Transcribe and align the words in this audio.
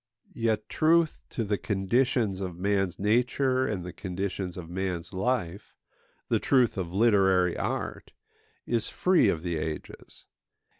Yet 0.33 0.67
truth 0.67 1.19
to 1.29 1.43
the 1.43 1.59
conditions 1.59 2.41
of 2.41 2.57
man's 2.57 2.97
nature 2.97 3.67
and 3.67 3.85
the 3.85 3.93
conditions 3.93 4.57
of 4.57 4.67
man's 4.67 5.13
life, 5.13 5.75
the 6.27 6.39
truth 6.39 6.75
of 6.75 6.91
literary 6.91 7.55
art, 7.55 8.11
is 8.65 8.89
free 8.89 9.29
of 9.29 9.43
the 9.43 9.57
ages. 9.57 10.25